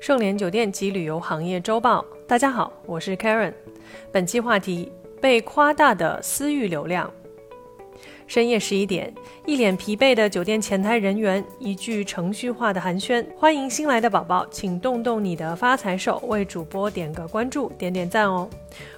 [0.00, 3.52] 盛联酒店及旅游行业周报，大家好，我是 Karen。
[4.10, 7.12] 本期话题：被夸大的私域流量。
[8.26, 9.12] 深夜十一点，
[9.44, 18.48] 一脸疲惫的酒店前台人员，一句程序化的寒暄：“欢迎新来的宝宝，请动动你的发财手，为主播点个关注，点点赞哦。”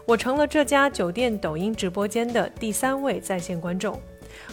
[0.07, 4.01] 我成了这家酒店抖音直播间的第三位在线观众。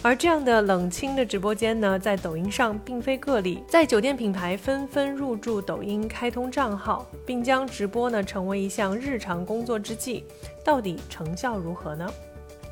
[0.02, 10.24] 而这样的冷清的直播间呢，在抖音上并非个例，在酒店品牌纷纷入驻抖音开通账号，并将直播呢成为一项日常工作之际，
[10.64, 12.08] 到底成效如何呢？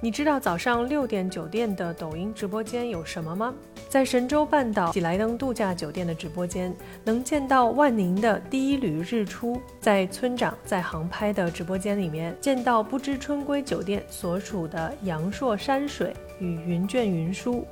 [0.00, 3.52] 你知道早上六点酒店的抖音直播间有什么吗？
[3.88, 6.74] 在神州半岛喜来登度假酒店的直播间，
[7.04, 17.64] 能见到万宁的第一缕日出；在村长在航拍的直播间里面，见到不知春归酒店所处的阳朔山水与云卷云舒；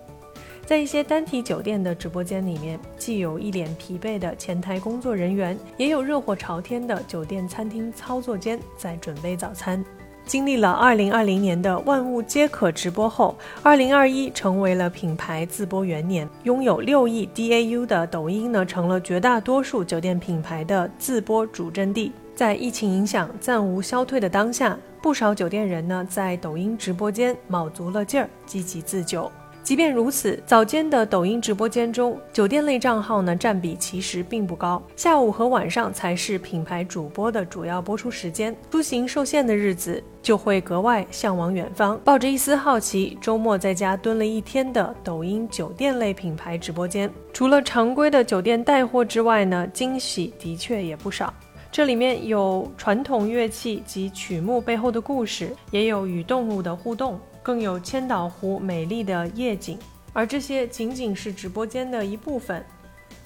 [0.64, 9.84] 在一些单体酒店的直播间里面，既有一脸疲惫的前台工作人员，也有热火朝天的酒店餐厅操作间在准备早餐。
[10.27, 16.29] 经历了2020年的万物皆可直播后，2021成为了品牌自播元年。
[16.43, 22.10] 拥有六亿 DAU 的抖音呢，成了绝大多数酒店品牌的自播主阵地。
[22.35, 29.30] 在疫情影响暂无消退的当下，不少酒店人呢，在抖音直播间卯足了劲儿，积极自救。
[29.66, 34.80] 即便如此，早间的抖音直播间中，酒店类账号呢占比其实并不高。
[34.95, 38.56] 下午和晚上才是品牌主播的主要播出时间。
[38.70, 47.10] 出行受限的日子，就会格外向往远方，抱着一丝好奇，周末在家蹲了一天的抖音酒店类品牌直播间。
[47.32, 51.34] 除了常规的酒店带货之外呢，惊喜的确也不少。
[51.73, 57.18] 这里面有传统乐器及曲目背后的故事，也有与动物的互动。
[57.46, 59.78] 更有千岛湖美丽的夜景，
[60.12, 62.66] 而这些仅仅是直播间的一部分。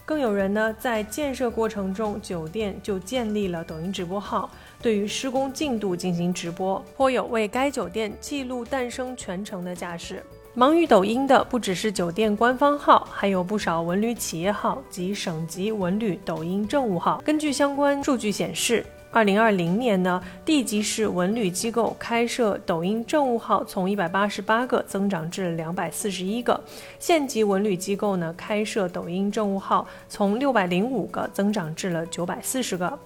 [0.05, 4.51] 更有人呢，在建设过程中，酒店就建立了抖音直播号，
[4.83, 10.23] 对于施工进度进行直播，颇有为该酒店记录诞生全程的架势。
[10.53, 17.23] 忙于抖音的不只是酒店官方号，还有不少文旅企业号及省级文旅抖音政务号。
[17.25, 18.85] 根据相关数据显示。
[19.13, 26.55] 二零二零年呢，地级市文旅机构开设抖音政务号从一百八十八个增长至两百四十一个；
[27.01, 32.97] 县级文旅机构呢开设抖音政务号从六百零五个增长至了九百四十个。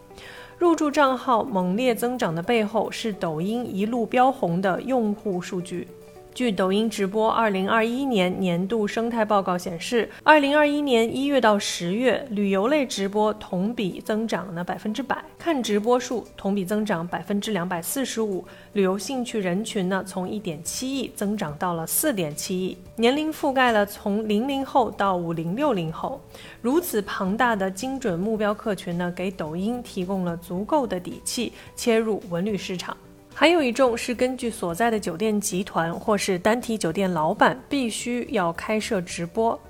[0.59, 5.88] 入驻账号猛烈增长的背后，是抖音一路飙红的用户数据。
[6.34, 26.21] 据抖音直播二零二一年年度生态报告显示，二零二一年一月到十月，旅游类直播同比增长呢百分之百，看直播数同比增长百分之两百四十五，旅游兴趣人群呢从一点七亿增长到了四点七亿，年龄覆盖了从零零后到五零六零后，
[26.61, 32.97] 如此庞大的精准目标客群呢，给抖音提供了足够的底气切入文旅市场。
[33.37, 39.61] 还有一种是根据所在的酒店集团或是单体酒店老板必须要开设直播。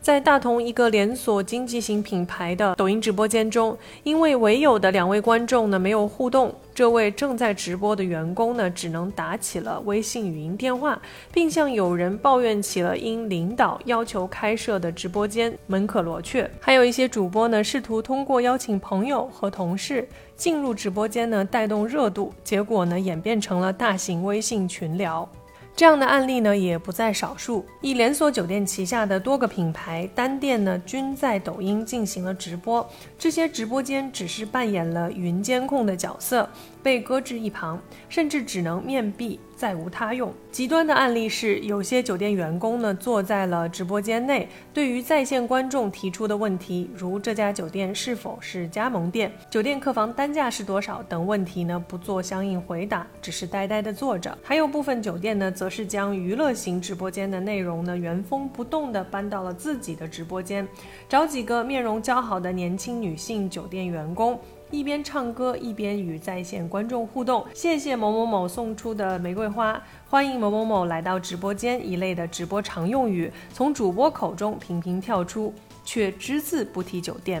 [0.00, 11.00] 在大同一个连锁经济型品牌的抖音直播间中，因为唯有的两位观众呢没有互动，这位正在直播的员工呢只能打起了微信语音电话，
[11.32, 16.48] 并向有人抱怨起了因领导要求开设的直播间门可罗雀。
[16.60, 25.28] 还有一些主播呢试图通过邀请朋友和同事进入直播间呢带动热度，结果呢演变成了大型微信群聊。
[25.76, 27.62] 这样的案例呢也不在少数。
[27.82, 32.88] 一连锁酒店旗下的多个品牌单店呢均在抖音进行了直播，
[33.18, 36.48] 这些直播间只是扮演了云监控的角色，
[36.82, 37.78] 被搁置一旁，
[38.08, 39.38] 甚至只能面壁。
[39.56, 40.30] 再无他用。
[40.52, 54.36] 极端的案例是，有些酒店员工呢坐在了直播间内，对于在线观众提出的问题，如这家酒店是否是加盟店、酒店客房单价是多少等问题呢，不做相应回答，只是呆呆的坐着。
[54.42, 60.66] 还有部分酒店呢，则是将娱乐型直播间的内容呢原封不动地搬到了自己的直播间，
[61.08, 64.38] 找几个面容姣好的年轻女性酒店员工。
[64.72, 75.54] 一边唱歌一边与在线观众互动，谢谢某某某送出的玫瑰花，欢迎某某某来到直播间一类的直播常用语，从主播口中频频跳出，
[75.84, 77.40] 却只字不提酒店。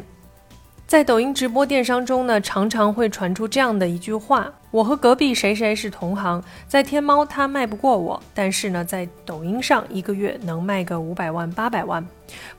[0.86, 12.06] 在抖音直播电商中呢，常常会传出这样的一句话：“我和隔壁谁谁是同行，在天猫他卖不过我，但是呢，在抖音上一个月能卖个五百万、八百万。”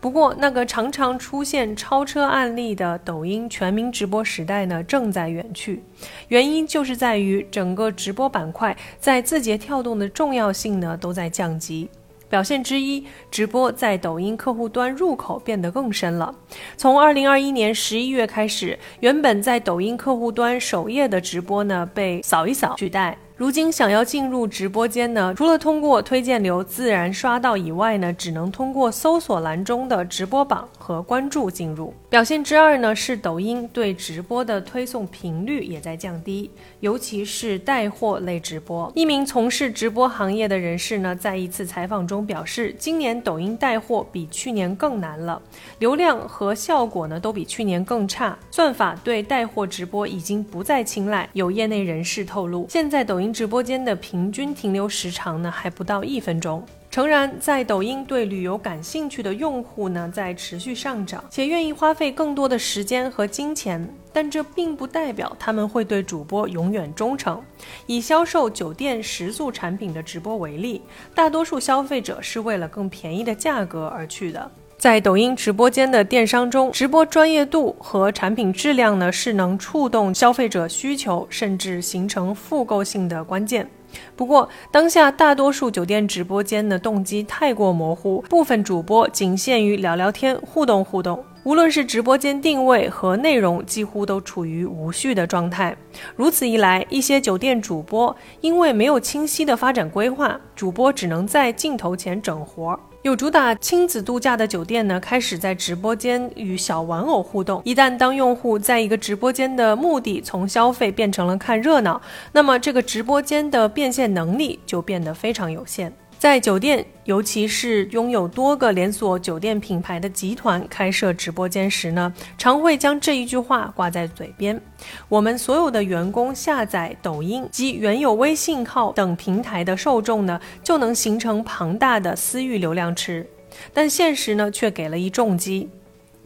[0.01, 5.83] 不过，那个常常出现超车案例的抖音全民直播时代呢，正在远去。
[6.29, 11.87] 原因就是在于整个直播板块在字节跳动的重要性呢都在降级。
[12.29, 16.33] 表现之一，直播在抖音客户端入口变得更深了。
[16.75, 23.17] 从二零二一年十一月开始，原本在抖音客户端首页的直播呢，被扫一扫取代。
[23.37, 31.93] 如今想要进入直播间呢，除了通过推荐流自然刷到以外呢，只能通过搜索栏中的直播榜和关注进入。
[32.09, 36.49] 表现之二呢，是抖音对直播的推送频率也在降低，
[36.79, 38.91] 尤其是带货类直播。
[38.95, 45.39] 一名从事直播行业的人士呢，在一次采访中表示，今年抖音带货比去年更难了，
[45.77, 51.29] 流量和效果呢都比去年更差，算法对带货直播已经不再青睐。
[51.33, 56.63] 有业内人士透露，现在抖音直播间的平均停留时长呢，还不到一分钟。
[56.89, 67.39] 诚然，在抖音对旅游感兴趣的用户呢，在持续上涨，且愿意花费更多的时间和金钱，但这并不代表他们会对主播永远忠诚。
[67.85, 70.81] 以销售酒店食宿产品的直播为例，
[71.13, 74.49] 大多数消费者是为了更便宜的价格而去的。
[74.77, 83.67] 在抖音直播间的电商中，直播专业度和产品质量呢，是能触动消费者需求，甚至形成复购性的关键。
[84.15, 91.23] 不过，当下大多数酒店直播间的动机太过模糊，部分主播仅限于聊聊天、互动互动。
[91.47, 95.73] 无论是直播间定位和内容，几乎都处于无序的状态。
[96.17, 102.77] 如此一来，一些酒店主播因为没有清晰的发展规划，主播只能在镜头前整活。
[103.03, 107.61] 有主打亲子度假的酒店呢，开始在直播间与小玩偶互动。
[107.63, 112.01] 一旦当用户在一个直播间的目的从消费变成了看热闹，
[112.33, 115.93] 那么这个直播间的变现能力就变得非常有限。
[116.19, 124.59] 在酒店，尤其是拥有多个连锁酒店品牌的集团开设直播间时呢，常会将这一句话挂在嘴边：
[125.07, 133.27] 我们所有的员工下载抖音及原有微信号等平台的受众呢，就能形成庞大的私域流量池。
[133.71, 135.69] 但现实呢，却给了一重击。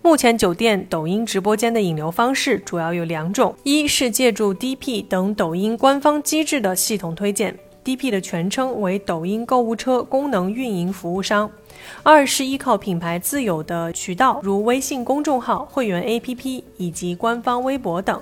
[0.02, 7.60] 目前，酒店抖音直播间的引流方式主要有两种：一是借助 DP 等抖音官方机制的系统推荐。
[7.84, 11.50] DP 的全称为抖音购物车功能运营服务商。
[12.04, 18.22] 二是依靠品牌自有的渠道，如微信公众号、会员 APP 以及官方微博等。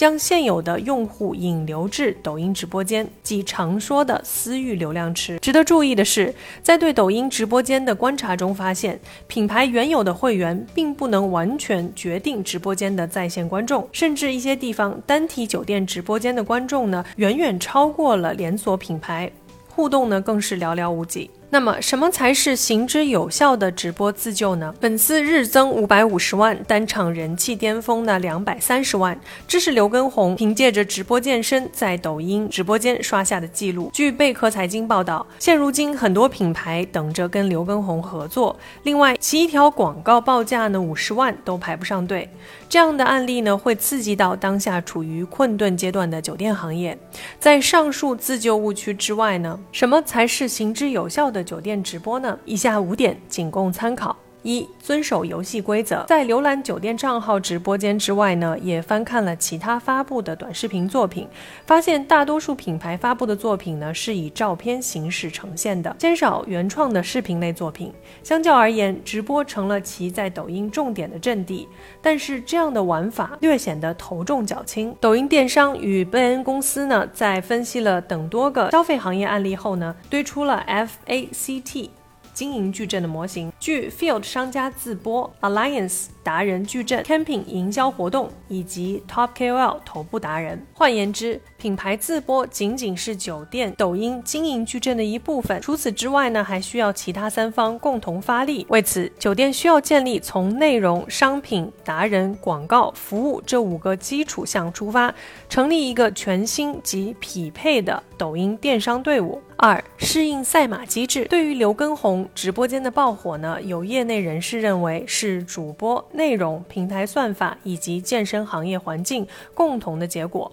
[0.00, 5.38] 将现有的用户引流至抖音直播间，即常说的私域流量池。
[5.40, 19.30] 值得注意的是，在对抖音直播间的观察中发现，品牌原有的会员并不能完全决定直播间的在线观众，甚至一些地方单体酒店直播间的观众呢，远远超过了连锁品牌，
[19.68, 21.28] 互动呢更是寥寥无几。
[21.52, 24.72] 那么，什么才是行之有效的直播自救呢？
[24.80, 29.18] 粉丝日增五百五十万，单场人气巅峰呢两百三十万，
[29.48, 33.90] 这是刘畊宏凭借着直播健身在抖音直播间刷下的记录。
[33.92, 42.30] 据贝壳财经报道，现如今很多品牌等着跟刘畊宏合作，另外其一条广告报价呢五十万都排不上队。
[42.68, 46.96] 这样的案例呢，会刺激到当下处于困顿阶段的酒店行业。
[47.40, 51.39] 在上述自救误区之外呢，什么才是行之有效的？
[51.42, 52.38] 酒店直播呢？
[52.44, 54.16] 以下五点仅供参考。
[54.42, 56.04] 一、遵守游戏规则。
[56.08, 61.28] 在浏览酒店账号直播间之外呢，也翻看了其他发布的短视频作品，
[61.66, 67.92] 发现大多数品牌发布的作品呢是以照片形式呈现的，鲜少原创的视频类作品。
[68.22, 71.68] 相较而言，直播成了其在抖音重点的阵地，
[72.00, 74.94] 但是这样的玩法略显得头重脚轻。
[75.00, 81.90] 抖音电商与贝恩公司呢，在分析了等多个消费行业案例后呢，推出了 FACT。
[82.32, 90.64] 经营矩阵的模型，据 Field 商家自播，Alliance 达人矩阵，Camping 营销活动以及 Top KOL 头部达人。
[90.74, 95.60] 换言之，品牌自播仅仅是酒店抖音经营矩阵的一部分。
[95.60, 98.66] 除此之外呢，还需要其他三方共同发力。
[98.68, 105.14] 为此，酒店需要建立从内容、商品、达人、广告、服务这五个基础项出发，
[105.48, 109.40] 成立一个全新及匹配的抖音电商队伍。
[109.62, 111.26] 二、适应赛马机制。
[111.26, 120.50] 对于刘畊宏直播间的爆火呢，有业内人士认为是主播、内容、平台算法以及健身行业环境共同的结果。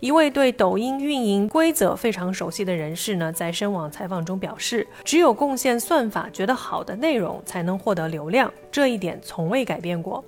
[0.00, 10.24] 一位对抖音运营规则非常熟悉的人士呢，在深网采访中表示，只有贡献算法觉得好的内容，才能获得流量，这一点从未改变过。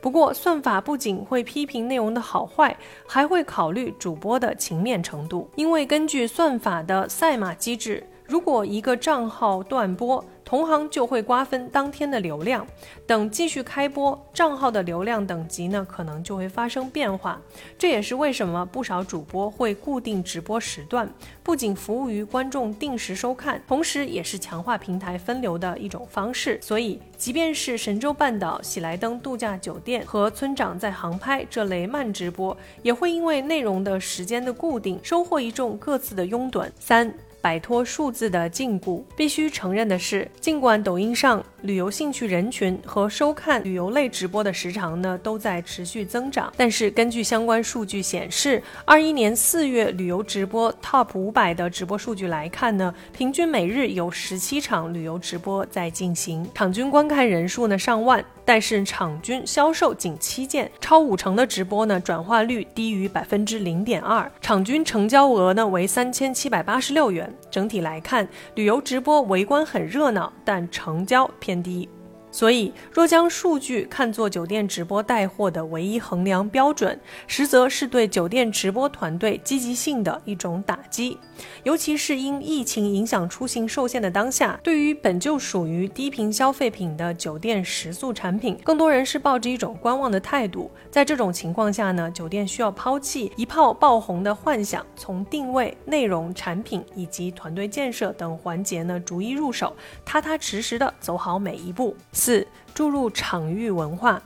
[0.00, 5.50] 不过，算法不仅会批评内容的好坏，还会考虑主播的情面程度。
[5.56, 12.66] 因为根据算法的赛马机制，如果一个账号断播，同行就会瓜分当天的流量，
[13.06, 17.40] 等继续开播，账号的流量等级呢可能就会发生变化。
[17.78, 21.10] 这也是为什么不少主播会固定直播时段，
[21.42, 26.58] 不仅服务于观众定时收看，同时也是强化平台分流的一种方式。
[26.60, 36.70] 所以，即便是神州半岛喜来登度假酒店和村长在航拍这类慢直播，也会因为内容的时间的固定，收获一众各自的拥趸。
[36.78, 37.14] 三。
[37.40, 39.02] 摆脱数字的禁锢。
[39.16, 58.24] 必须承认的是，尽管抖音上旅游兴趣人群和收看旅游类直播的时长呢都在持续增长，但是根据相关数据显示，二一年四月旅游直播 Top 五百的直播数据来看呢，平均每日有十七场旅游直播在进行，场均观看人数呢上万。
[58.44, 67.30] 但是场均销售仅七件，超五成的直播呢，转化率低于百分之零点二，场均成交额呢为三千七百八十六元。
[67.50, 71.97] 整体来看，旅游直播围观很热闹，但成交偏低。
[72.30, 81.18] 所以，若将数据看作酒店直播带货的唯一衡量标准，实则是对酒店直播团队积极性的一种打击。
[81.62, 90.70] 尤其是因疫情影响出行受限的当下，对于本就属于低频消费品的酒店食宿产品，更多人是抱着一种观望的态度。
[90.90, 101.96] 在这种情况下呢，酒店需要抛弃一炮爆红的幻想，从定位、内容、产品以及团队建设等环节呢逐一入手，踏踏实实的走好每一步。
[102.18, 102.44] 四
[102.74, 104.20] 注入场域文化，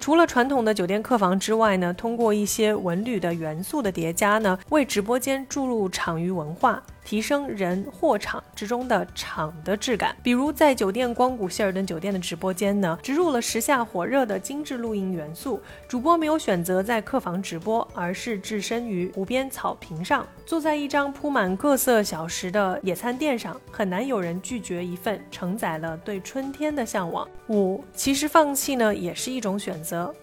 [0.00, 6.82] 除了传统的酒店客房之外呢，通过一些文旅的元素的叠加呢，为直播间注入场域文化。
[7.04, 15.60] 提升人货场之中的场的质感，比如在酒店光谷希尔顿酒店的直播间呢，植入了时下火热的精致露营元素。
[15.88, 27.26] 主播没有选择在客房直播，而是置身于湖边草坪上，坐在一张铺满各色小食的野餐垫上，很难有人拒绝一份承载了对春天的向往。
[27.48, 30.14] 五，其实放弃呢，也是一种选择。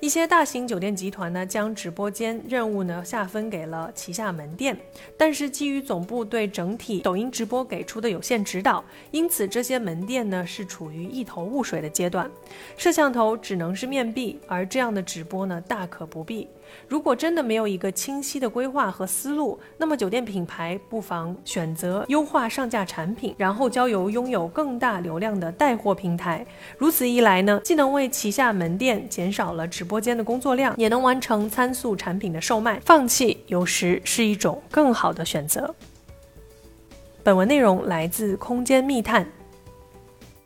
[0.00, 4.76] 一些大型酒店集团呢，将直播间任务呢下分给了旗下门店，
[5.16, 12.30] 但是基于总部对整体抖音直播给出的有限指导，因此这些门店呢是处于一头雾水的阶段，
[12.76, 16.48] 摄像头只能是面壁，而这样的直播呢大可不必。
[16.86, 26.44] 如果真的没有一个清晰的规划和思路，那么酒店品牌不妨选择优化上架产品，然后交由拥有更大流量的带货平台。
[26.76, 32.80] 如此一来呢，既能为旗下门店减少了直播间的工作量，也能完成参数产品的售卖。
[32.80, 35.74] 放弃有时是一种更好的选择。
[37.22, 39.30] 本文内容来自空间密探，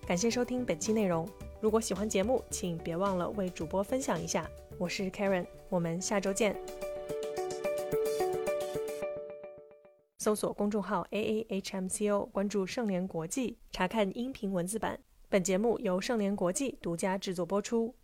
[0.07, 1.29] 感谢收听本期内容。
[1.61, 4.45] 如果喜欢节目，请别忘了为主播分享一下。
[4.79, 6.57] 我是 Karen，我们下周见。
[10.19, 14.99] 搜索公众号 A A H M C O，关注盛联国际，查看音频文字版。
[15.29, 17.95] 本节目由盛联国际独家制作播出。